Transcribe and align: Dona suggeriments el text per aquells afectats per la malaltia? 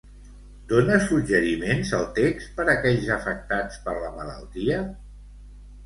Dona 0.71 0.97
suggeriments 1.09 1.93
el 1.99 2.09
text 2.17 2.57
per 2.57 2.67
aquells 2.75 3.13
afectats 3.19 3.81
per 3.87 3.97
la 4.03 4.13
malaltia? 4.21 4.85